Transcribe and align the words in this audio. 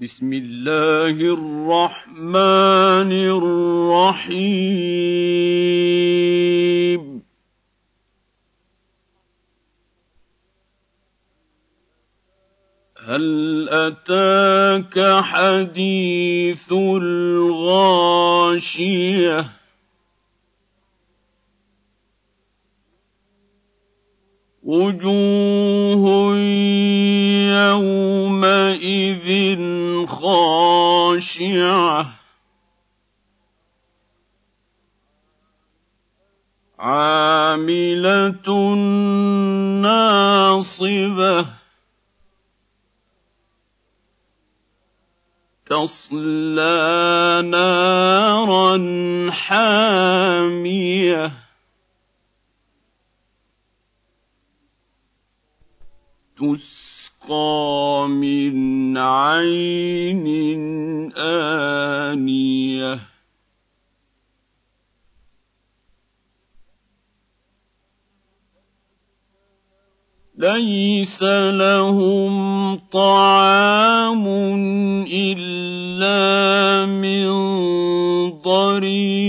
بسم 0.00 0.32
الله 0.32 1.16
الرحمن 1.36 3.12
الرحيم. 3.12 4.42
هل 13.04 13.68
أتاك 13.68 15.22
حديث 15.22 16.72
الغاشية؟ 16.72 18.02
وجوه 24.62 25.71
يومئذ 29.32 30.06
خاشعه 30.06 32.06
عامله 36.78 38.74
ناصبه 39.82 41.46
تصلى 45.66 47.42
نارا 47.44 48.78
حاميه 49.30 51.32
تسقى 57.22 58.06
من 58.08 58.98
عين 58.98 60.26
آنية. 61.16 62.98
ليس 70.38 71.22
لهم 71.22 72.76
طعام 72.78 74.26
إلا 75.12 76.86
من 76.86 77.30
ضريع 78.42 79.21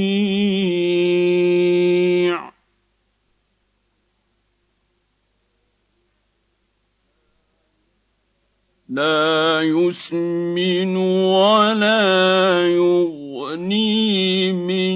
لا 8.93 9.61
يسمن 9.61 10.97
ولا 11.33 12.67
يغني 12.67 14.53
من 14.53 14.95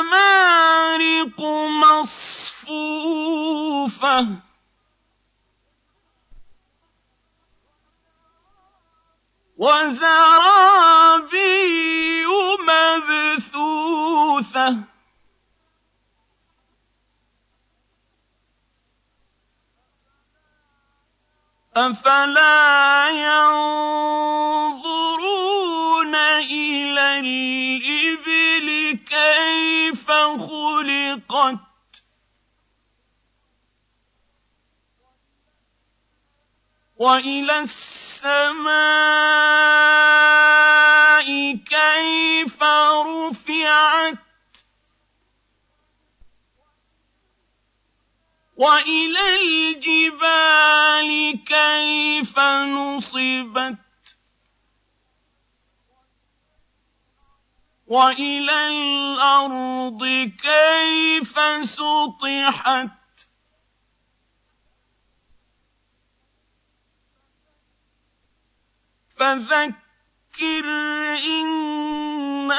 وزرابي 9.57 11.05
مبثوثة. 12.67 13.75
أفلا 21.75 23.09
ينظرون 23.09 24.44
والى 36.97 37.59
السماء 37.59 38.75
كيف 41.55 42.63
رفعت 42.63 44.17
والى 48.57 49.35
الجبال 49.41 51.09
كيف 51.45 52.39
نصبت 52.39 53.77
والى 57.87 58.67
الأرض 58.67 60.03
كيف 60.41 61.39
سطحت 61.65 63.04
فذكر 69.17 70.65
إنما 71.25 72.55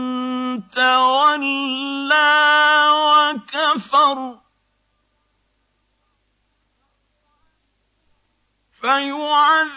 تولى 0.70 2.52
وكفر. 2.90 4.38
فيعذبه 8.80 9.74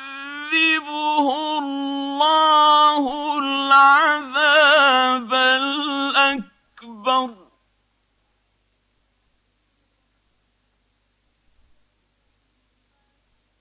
الله 1.58 3.04
العذاب 3.40 5.34
الأكبر. 5.34 6.66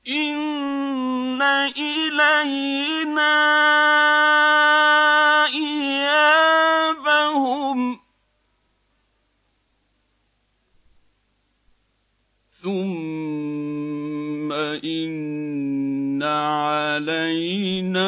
إن 0.09 1.43
إلينا 1.77 3.74
ثُمَّ 12.75 14.53
إِنَّ 14.85 16.23
عَلَيْنَا 16.23 18.07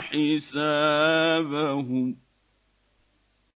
حِسَابَهُم 0.00 1.48